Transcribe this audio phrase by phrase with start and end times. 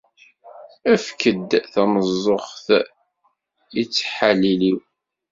[0.93, 2.65] Efk-d tameẓẓuɣt
[3.81, 4.79] i ttḥalil-iw!